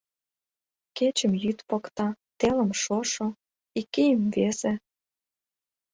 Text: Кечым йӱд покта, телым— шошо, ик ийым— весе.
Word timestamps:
Кечым 0.97 1.31
йӱд 1.43 1.59
покта, 1.69 2.07
телым— 2.39 2.71
шошо, 2.81 3.27
ик 3.79 3.93
ийым— 4.05 4.23
весе. 4.35 4.73